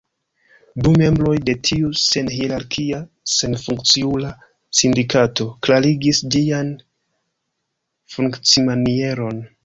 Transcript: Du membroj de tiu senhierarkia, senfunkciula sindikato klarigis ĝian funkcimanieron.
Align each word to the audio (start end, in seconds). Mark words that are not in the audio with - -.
Du 0.85 0.91
membroj 0.99 1.33
de 1.47 1.53
tiu 1.67 1.89
senhierarkia, 2.03 3.01
senfunkciula 3.33 4.31
sindikato 4.79 5.47
klarigis 5.67 6.23
ĝian 6.37 6.71
funkcimanieron. 8.15 9.43